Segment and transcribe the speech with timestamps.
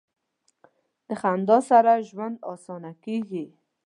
[1.07, 3.45] د خندا سره ژوند اسانه کیږي.